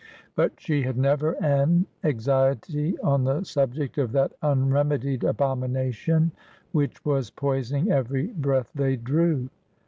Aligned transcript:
But 0.33 0.59
she 0.59 0.81
had 0.81 0.97
never 0.97 1.33
an 1.43 1.85
anxiety 2.03 2.99
on 3.01 3.23
the 3.23 3.43
subject 3.43 3.99
of 3.99 4.13
that 4.13 4.31
unremedied 4.41 5.23
abomination 5.23 6.31
which 6.71 7.05
was 7.05 7.29
poisoning 7.29 7.91
every 7.91 8.25
breath 8.25 8.71
they 8.73 8.95
drew. 8.95 9.49